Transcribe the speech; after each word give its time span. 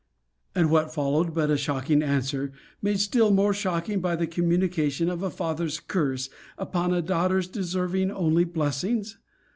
And 0.55 0.71
what 0.71 0.91
followed 0.91 1.31
but 1.35 1.51
a 1.51 1.57
shocking 1.57 2.01
answer, 2.01 2.51
made 2.81 2.99
still 2.99 3.29
more 3.29 3.53
shocking 3.53 3.99
by 4.01 4.15
the 4.15 4.25
communication 4.25 5.11
of 5.11 5.21
a 5.21 5.29
father's 5.29 5.79
curse, 5.79 6.27
upon 6.57 6.91
a 6.91 7.03
daughter 7.03 7.39
deserving 7.41 8.09
only 8.09 8.43
blessings? 8.45 9.19